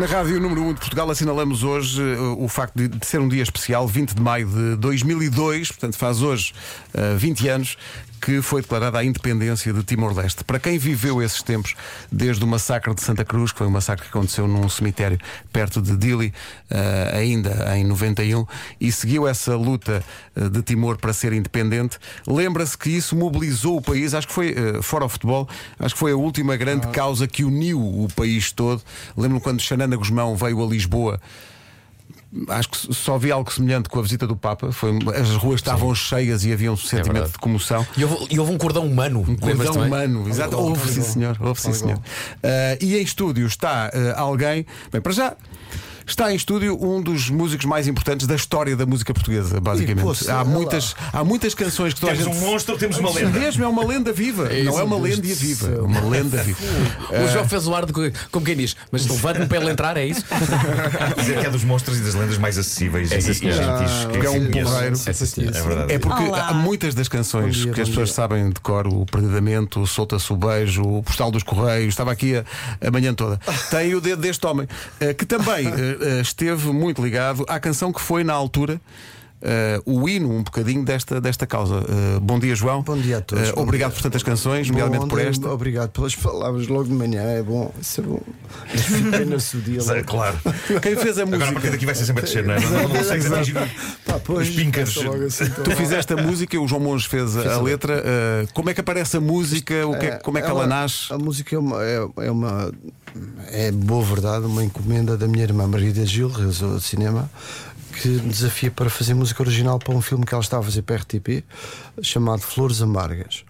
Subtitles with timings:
[0.00, 3.28] Na Rádio Número 1 de Portugal assinalamos hoje uh, o facto de, de, ser um
[3.28, 6.54] dia especial, 20 de maio de 2002, portanto faz hoje
[6.94, 7.76] uh, 20 anos
[8.20, 10.44] que foi declarada a independência de Timor-Leste.
[10.44, 11.74] Para quem viveu esses tempos,
[12.10, 15.18] desde o massacre de Santa Cruz, que foi um massacre que aconteceu num cemitério
[15.52, 16.32] perto de Dili,
[16.70, 18.46] uh, ainda em 91,
[18.80, 20.04] e seguiu essa luta
[20.36, 24.52] uh, de Timor para ser independente, lembra-se que isso mobilizou o país, acho que foi,
[24.52, 25.48] uh, fora o futebol,
[25.78, 26.90] acho que foi a última grande ah.
[26.90, 28.82] causa que uniu o país todo.
[29.16, 31.20] Lembro-me quando Xanana Guzmão veio a Lisboa
[32.48, 34.70] acho que só vi algo semelhante com a visita do Papa.
[34.72, 37.86] Foi, as ruas estavam cheias e havia um sentimento é de comoção.
[37.96, 39.24] E houve, e houve, um cordão humano.
[39.26, 40.56] Um cordão humano, exato.
[40.56, 41.36] Houve, sim, senhor.
[41.40, 41.96] Houve, sim, senhor.
[41.98, 42.00] Uh,
[42.80, 44.64] e em estúdio está uh, alguém.
[44.92, 45.36] Bem, para já.
[46.10, 50.28] Está em estúdio um dos músicos mais importantes da história da música portuguesa, basicamente.
[50.28, 52.44] há, muitas, há muitas canções que toda temos a gente...
[52.44, 53.38] um monstro, temos uma lenda.
[53.38, 54.52] Mesmo é uma lenda viva.
[54.52, 56.58] É não é uma lenda viva, é uma lenda viva.
[57.24, 57.92] o João fez o ar de,
[58.28, 60.24] como quem diz, mas levante-me para ele entrar, é isso?
[61.16, 63.60] Dizer que é dos monstros e das lendas mais acessíveis é, e, gentis.
[64.10, 64.96] Que é um porreiro.
[65.06, 65.92] É, verdade.
[65.92, 66.48] É porque Olá.
[66.48, 68.16] há muitas das canções dia, que as pessoas dia.
[68.16, 72.34] sabem de cor, o Perdidamente, o Solta-se o Beijo, o Postal dos Correios, estava aqui
[72.34, 72.44] a,
[72.84, 73.38] a manhã toda.
[73.70, 74.66] Tem o dedo deste homem,
[74.98, 78.80] eh, que também eh, esteve muito ligado à canção que foi na altura.
[79.40, 81.76] Uh, o hino um bocadinho desta, desta causa.
[81.76, 82.82] Uh, bom dia, João.
[82.82, 83.48] Bom dia a todos.
[83.48, 85.48] Uh, obrigado por tantas canções, nomeadamente por esta.
[85.48, 87.72] Obrigado pelas palavras logo de manhã, é bom.
[87.80, 88.20] Isso é bom.
[89.14, 89.80] Apenas o dia.
[89.82, 90.00] Logo.
[90.10, 90.38] Claro.
[90.82, 91.44] Quem fez a música.
[91.44, 92.60] Agora a partir daqui vai ser sempre a descer, não é?
[92.60, 93.54] Não, não, consegues atingir
[94.04, 94.98] Pá, pois, os píncaros.
[94.98, 95.64] Assim, então.
[95.64, 98.02] tu fizeste a música, o João Monge fez a, a letra.
[98.52, 99.86] como é que aparece a música?
[99.86, 101.12] O que é, como é que ela, ela nasce?
[101.12, 102.72] A música é uma, é, é uma.
[103.48, 107.30] É boa verdade, uma encomenda da minha irmã Maria Gil, realizadora de cinema
[108.00, 110.82] que me desafia para fazer música original para um filme que ela estava a fazer
[110.82, 111.44] para a RTP,
[112.02, 113.44] chamado Flores Amargas.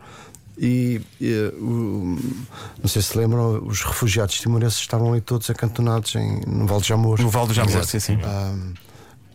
[0.58, 2.18] E, e o,
[2.82, 6.88] não sei se lembram, os refugiados timorenses estavam ali todos acantonados em, no Val de
[6.88, 7.20] Jamor.
[7.20, 8.18] No Val de Jamor, sim, sim.
[8.22, 8.54] Ah,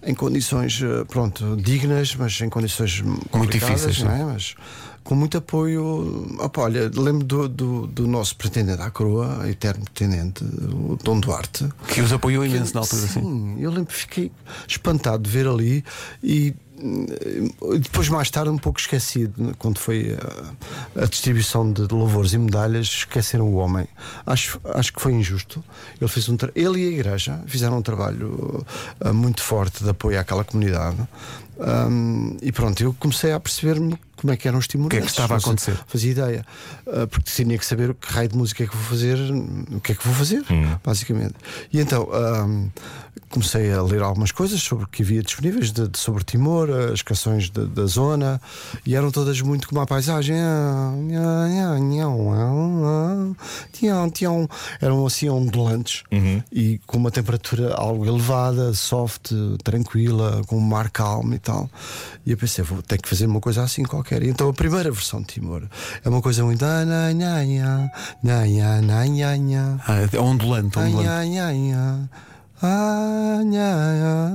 [0.03, 4.23] em condições, eh, pronto, dignas, mas em condições muito difíceis, não é?
[4.23, 4.55] Mas
[5.05, 6.35] com muito apoio.
[6.39, 11.69] Opa, olha, lembro do, do, do, nosso pretendente à coroa, eterno pretendente, o Dom Duarte.
[11.87, 13.21] Que os apoiou imenso que, na altura, sim.
[13.21, 14.31] Sim, eu lembro, fiquei
[14.67, 15.85] espantado de ver ali
[16.21, 16.53] e
[17.79, 20.17] depois mais tarde um pouco esquecido quando foi
[20.95, 23.87] a, a distribuição de louvores e medalhas esqueceram o homem
[24.25, 25.63] acho, acho que foi injusto
[25.99, 28.65] ele fez um ele e a igreja fizeram um trabalho
[28.99, 30.97] uh, muito forte de apoio àquela comunidade
[31.57, 34.87] um, e pronto, eu comecei a perceber-me como é que eram os estímulos.
[34.87, 35.77] O que é que estava a acontecer?
[35.87, 36.45] Fazia ideia.
[36.85, 39.17] Uh, porque tinha que saber o que raio de música é que vou fazer,
[39.71, 40.77] o que é que vou fazer, hum.
[40.83, 41.35] basicamente.
[41.71, 42.69] E então um,
[43.29, 47.01] comecei a ler algumas coisas sobre o que havia disponíveis de, de sobre Timor, as
[47.01, 48.41] canções de, da zona,
[48.85, 50.35] e eram todas muito como a paisagem.
[54.81, 56.41] Eram assim ondulantes uhum.
[56.51, 59.31] e com uma temperatura algo elevada, soft,
[59.63, 61.69] tranquila, com um mar calmo e tal.
[62.25, 64.23] E eu pensei, vou ter que fazer uma coisa assim qualquer.
[64.23, 65.63] E então a primeira versão de Timor
[66.03, 66.63] é uma coisa muito.
[69.87, 71.09] Ah, é ondulante, ondulante.
[72.67, 74.31] Ah, nha,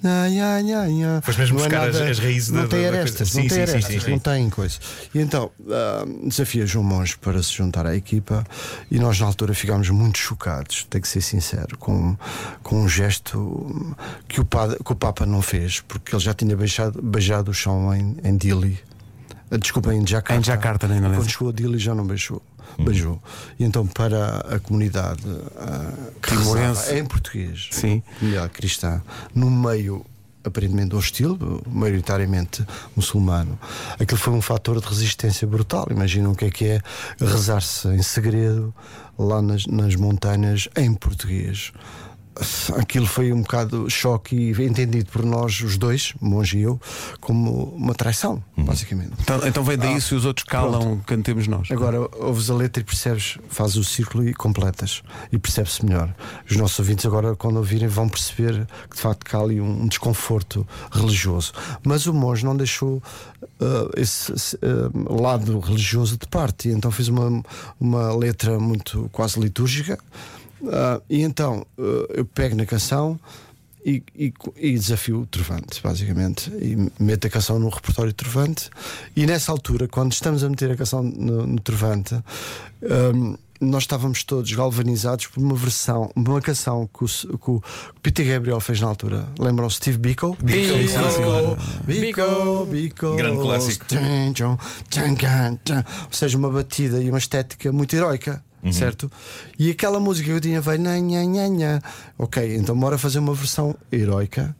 [0.00, 1.22] nha, nha, nha, nha.
[1.24, 3.62] Pois mesmo buscar é nada, as, as, raízes não da, tem arestas, não sim, tem
[3.62, 4.78] arestas, sim, sim, não tem coisa.
[5.12, 8.44] E então uh, desafia João Monge para se juntar à equipa
[8.88, 12.16] e nós na altura ficámos muito chocados, tenho que ser sincero, com,
[12.62, 13.86] com um gesto
[14.28, 17.54] que o, padre, que o Papa não fez, porque ele já tinha beijado, beijado o
[17.54, 18.78] chão em, em Dili.
[19.50, 20.40] Desculpa, em Jakarta.
[20.40, 21.22] Em Jakarta, na Indonésia.
[21.22, 22.42] Quando chegou a Dili já não beijou
[22.78, 23.22] beijou.
[23.58, 28.02] E então, para a comunidade uh, timorense, em português, Sim.
[28.18, 29.02] comunidade cristã,
[29.34, 30.04] no meio
[30.44, 31.36] aparentemente hostil,
[31.66, 32.64] maioritariamente
[32.94, 33.58] muçulmano.
[33.98, 35.88] Aquilo foi um fator de resistência brutal.
[35.90, 36.80] Imaginam o que é que é
[37.18, 38.72] rezar-se em segredo
[39.18, 41.72] lá nas, nas montanhas em português
[42.78, 46.80] aquilo foi um bocado choque e entendido por nós, os dois, Monge e eu,
[47.20, 48.64] como uma traição, uhum.
[48.64, 49.12] basicamente.
[49.20, 51.04] Então, então vem daí ah, se os outros calam, pronto.
[51.04, 51.70] cantemos nós.
[51.70, 55.02] Agora ouves a letra e percebes, fazes o círculo e completas
[55.32, 56.14] e percebes melhor.
[56.48, 59.86] Os nossos ouvintes, agora, quando ouvirem, vão perceber que de facto há ali um, um
[59.86, 61.52] desconforto religioso.
[61.84, 66.90] Mas o monge não deixou uh, esse, esse uh, lado religioso de parte, e então
[66.90, 67.42] fez uma,
[67.80, 69.98] uma letra muito quase litúrgica
[70.60, 73.20] Uh, e então uh, eu pego na canção
[73.84, 78.68] e, e, e, desafio o Trovante, basicamente, e meto a canção no repertório Trovante.
[79.14, 82.16] E nessa altura, quando estamos a meter a canção no, no Trovante,
[82.82, 87.62] um, nós estávamos todos galvanizados por uma versão, uma canção que o, que o
[88.02, 89.26] Peter Gabriel fez na altura.
[89.38, 90.36] Lembram Steve Biko?
[90.42, 90.74] Biko,
[91.86, 93.86] Biko, Biko, Grande clássico.
[93.94, 94.58] Ou
[96.10, 98.44] seja, uma batida e uma estética muito heroica.
[98.72, 99.10] Certo?
[99.58, 101.82] E aquela música que eu tinha veio, nha, nha, nha,
[102.18, 104.54] ok, então bora fazer uma versão heroica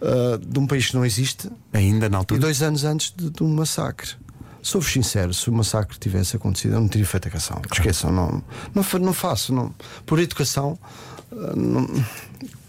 [0.00, 2.40] ah, de um país que não existe Ainda na e altura.
[2.40, 4.10] dois anos antes de, de um massacre.
[4.62, 7.60] Sou-vos sincero, se o massacre tivesse acontecido, eu não teria feito a canção.
[7.72, 8.42] Esqueçam, não,
[8.72, 9.52] não, não faço.
[9.52, 9.74] Não.
[10.06, 10.78] Por educação,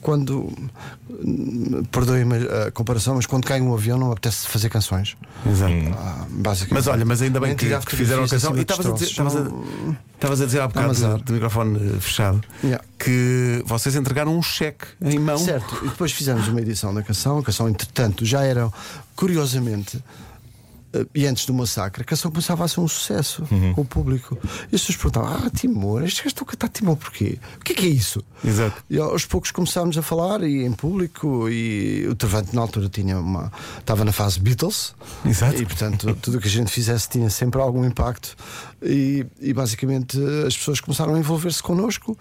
[0.01, 0.51] quando.
[1.92, 5.15] Perdoem-me a comparação, mas quando cai um avião não apetece fazer canções.
[5.50, 5.74] Exato.
[5.98, 6.27] Ah.
[6.69, 8.56] Mas olha, mas ainda bem que, que fizeram a canção.
[8.56, 9.95] E estavas a dizer, estavas a, destroços.
[10.13, 12.83] estavas a dizer há bocado de, microfone eh, fechado Yeah.
[13.00, 15.38] que vocês entregaram um cheque em mão.
[15.38, 17.39] Certo, e depois fizemos uma edição da canção.
[17.39, 18.71] A canção, entretanto, já era,
[19.15, 20.04] curiosamente,
[21.13, 23.44] e antes do massacre, a canção começava a ser um sucesso
[23.74, 24.38] com o público.
[24.72, 27.40] E as pessoas perguntavam: Ah, Timor, estes gajos estão a cantar Timor porquê?
[27.60, 28.24] O que é que é isso?
[28.44, 28.84] Exato.
[28.90, 31.50] E aos poucos começámos a falar e em público.
[31.50, 33.51] E o Travante, na altura, tinha uma.
[33.80, 34.94] estava na fase Beatles.
[35.25, 35.62] Exato.
[35.62, 38.36] E portanto, tudo o que a gente fizesse tinha sempre algum impacto.
[38.81, 42.18] E, e basicamente as pessoas começaram a envolver-se connosco,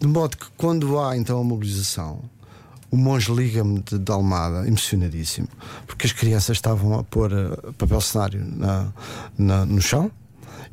[0.00, 2.22] de modo que quando há então a mobilização.
[2.90, 5.48] O monge liga-me de, de Almada, emocionadíssimo,
[5.86, 8.92] porque as crianças estavam a pôr eh, papel cenário na,
[9.36, 10.10] na- no chão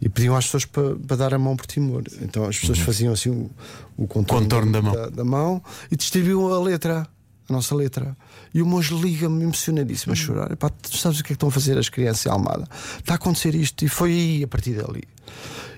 [0.01, 2.03] e pediam às pessoas para para dar a mão por Timor.
[2.21, 3.49] Então as pessoas faziam assim o,
[3.97, 4.93] o contorno, Contorno da mão.
[4.93, 5.61] da, da mão
[5.91, 7.07] e distribuíam a letra,
[7.49, 8.15] a nossa letra.
[8.53, 10.51] E o monge liga-me emocionadíssimo a chorar.
[10.51, 12.67] Epá, tu sabes o que é que estão a fazer as crianças em Almada?
[12.99, 15.03] Está a acontecer isto e foi aí a partir dali.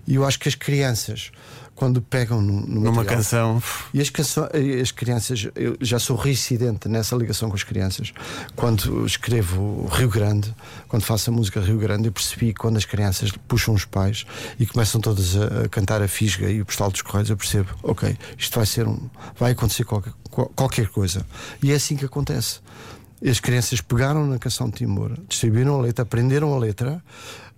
[0.07, 1.31] E eu acho que as crianças,
[1.75, 3.63] quando pegam no, no Numa material- canção.
[3.93, 4.49] e as, canções,
[4.81, 8.13] as crianças, eu já sou reincidente nessa ligação com as crianças.
[8.55, 10.55] Quando escrevo Rio Grande,
[10.87, 14.25] quando faço a música Rio Grande, eu percebi quando as crianças puxam os pais
[14.57, 17.69] e começam todas a, a cantar a fisga e o postal dos correios, eu percebo,
[17.83, 19.09] ok, isto vai ser um.
[19.37, 21.25] vai acontecer qualquer, qual- qualquer coisa.
[21.61, 22.59] E é assim que acontece.
[23.27, 27.01] As crianças pegaram na canção de Timor, distribuíram a letra, aprenderam a letra,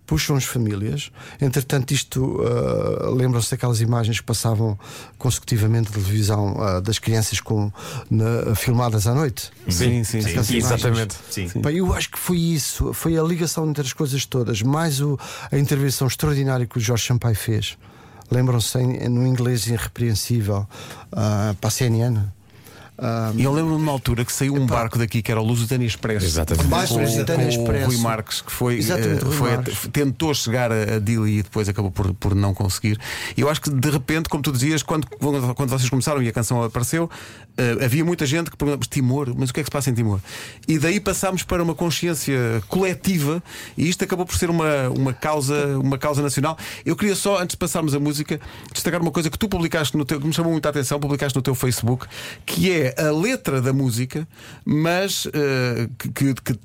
[0.07, 1.11] puxam as famílias.
[1.39, 4.79] Entretanto, isto ah, lembram-se daquelas imagens que passavam
[5.19, 7.71] consecutivamente de televisão ah, das crianças com,
[8.09, 9.51] na- filmadas à noite.
[9.69, 10.29] Sim, sim, sim.
[10.29, 11.15] Aquelas Exatamente.
[11.29, 11.49] Sim.
[11.61, 15.19] Pá, eu acho que foi isso, foi a ligação entre as coisas todas, mais o-
[15.51, 17.77] a intervenção extraordinária que o Jorge Sampaio fez.
[18.31, 20.65] Lembram-se em- no inglês irrepreensível
[21.11, 22.19] ah, para a CNN?
[23.35, 26.23] E eu lembro-me numa altura que saiu um barco daqui que era o Lusitânia Express.
[26.23, 26.67] Exatamente.
[26.67, 29.57] Mais com, Lusitânia o Rui Marques, que foi, Rui foi
[29.91, 32.99] tentou chegar a, a Dili e depois acabou por, por não conseguir.
[33.35, 36.31] E eu acho que de repente, como tu dizias, quando, quando vocês começaram e a
[36.31, 37.09] canção apareceu,
[37.57, 39.93] eh, havia muita gente que perguntava: Timor, mas o que é que se passa em
[39.93, 40.19] Timor?
[40.67, 43.41] E daí passámos para uma consciência coletiva
[43.77, 46.57] e isto acabou por ser uma, uma, causa, uma causa nacional.
[46.85, 48.39] Eu queria só, antes de passarmos a música,
[48.71, 51.41] destacar uma coisa que tu publicaste no teu, que me chamou muita atenção, publicaste no
[51.41, 52.05] teu Facebook,
[52.45, 54.27] que é a letra da música,
[54.65, 56.59] mas eh, que, que, que-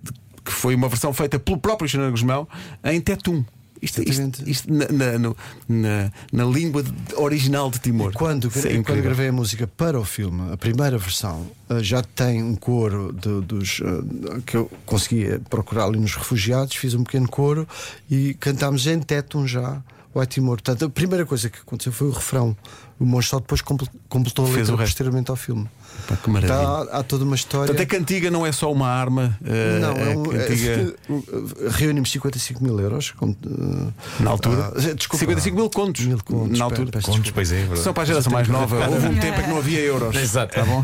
[0.45, 2.49] foi uma versão feita pelo próprio Xanana Guzmão
[2.85, 3.45] em Tetum.
[3.81, 4.87] Isto, isto, isto na,
[5.19, 5.35] na,
[5.69, 6.85] na, na língua
[7.17, 8.13] original de Timor.
[8.13, 12.01] Quando, Isso é quando gravei a música para o filme, a primeira versão, eh, já
[12.03, 17.03] tem um coro de- dos eh, que eu conseguia procurar ali nos refugiados, fiz um
[17.03, 17.67] pequeno coro
[18.09, 19.83] e cantámos em Tetum já
[20.15, 20.57] o Timor.
[20.59, 22.57] Portanto, a primeira coisa que aconteceu foi o refrão.
[23.03, 24.93] O monstro só depois comple- completou a Fez letra o resto.
[24.93, 25.69] posteriormente ao filme.
[26.07, 26.57] Pá, que maravilha.
[26.57, 27.67] Tá, há toda uma história.
[27.75, 29.37] Portanto, a cantiga não é só uma arma.
[29.45, 33.13] eh, Não, é a um, é- cantiga, é- reunimos 55 mil euros.
[33.21, 36.05] eh, na altura, ah, desculpa, 55 mil contos.
[36.07, 36.91] mil contos, na altura.
[36.93, 37.77] peço Contos, pois é, é.
[37.77, 40.15] Só para a geração mais nova, houve um tempo em que não havia euros.
[40.15, 40.55] Exato.
[40.55, 40.83] Tá bom?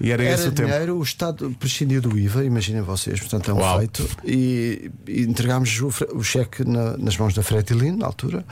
[0.00, 0.68] E era, esse Era o tempo.
[0.70, 3.78] dinheiro, o Estado prescindiu do IVA, imaginem vocês, portanto é um Uau.
[3.78, 4.06] feito.
[4.24, 8.44] E, e entregámos o, o cheque na- nas mãos da Fretilin, na altura,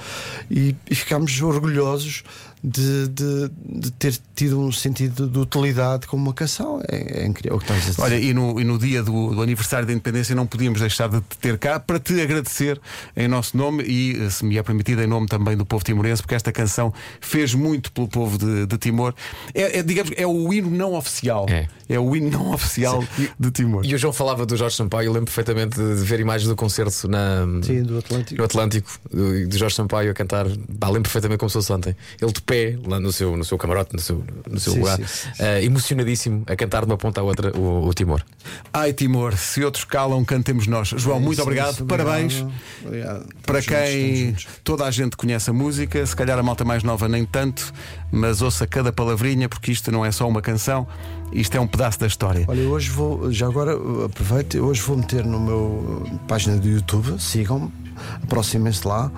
[0.51, 2.23] e, e ficámos orgulhosos
[2.63, 3.51] de, de-
[3.81, 6.81] de ter tido um sentido de utilidade como uma canção.
[6.89, 8.03] É, é incrível o que estás a dizer.
[8.03, 11.21] Olha, e no, e no dia do, do aniversário da independência não podíamos deixar de
[11.21, 12.81] te ter cá para te agradecer
[13.17, 16.35] em nosso nome e, se me é permitido, em nome também do povo timorense, porque
[16.35, 19.15] esta canção fez muito pelo povo de, de Timor.
[19.55, 21.47] É, é, digamos, é o hino não oficial.
[21.49, 21.99] É.
[21.99, 23.05] o hino não oficial
[23.39, 23.85] de Timor.
[23.85, 27.09] E o João falava do Jorge Sampaio, eu lembro perfeitamente de ver imagens do concerto
[27.09, 28.39] na, Sim, do Atlântico.
[28.39, 30.47] no Atlântico, do, do Jorge Sampaio a cantar.
[30.79, 31.97] Pá, lembro perfeitamente como se fosse ontem.
[32.21, 35.07] Ele pé, lá no seu, no seu camarote, no seu, no seu Sim, lugar, sim,
[35.07, 38.23] sim, eh, emocionadíssimo a cantar de uma ponta à outra o, o Timor.
[38.73, 40.89] Ai, Timor, se outros calam, cantemos nós.
[40.89, 42.45] João, muito Isso, obrigado, parabéns.
[42.85, 43.27] Obrigado.
[43.47, 47.09] Para juntos, quem toda a gente conhece a música, se calhar a malta mais nova
[47.09, 47.73] nem tanto,
[48.11, 50.87] mas ouça cada palavrinha, porque isto não é só uma canção,
[51.33, 52.45] isto é um pedaço da história.
[52.47, 56.69] Olha, hoje vou, já agora uh, aproveito, hoje vou meter no meu uh, página do
[56.69, 57.73] YouTube, sigam-me,
[58.23, 59.11] aproximem-se lá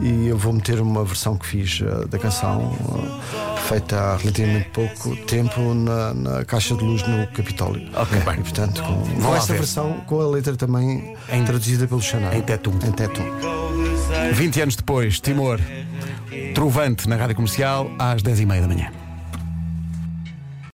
[0.00, 2.81] e eu vou meter uma versão que fiz uh, da canção, uh,
[3.68, 7.88] feita há relativamente pouco tempo na, na caixa de luz no Capitólio.
[7.94, 8.18] Ok.
[8.18, 9.58] E portanto, com, com esta ver.
[9.60, 12.34] versão, com a letra também traduzida pelo Xanã.
[12.34, 12.72] em Tetum.
[12.86, 13.24] Em Tetum.
[14.34, 15.60] 20 anos depois, Timor.
[16.54, 18.92] Trovante na rádio comercial às 10h30 da manhã.